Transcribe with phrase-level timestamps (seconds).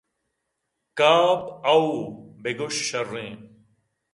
[0.97, 1.85] کاف ہئو
[2.41, 3.33] بہ گوٛش شرّیں